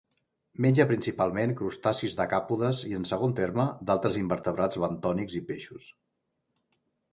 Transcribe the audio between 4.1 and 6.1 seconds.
invertebrats bentònics i peixos.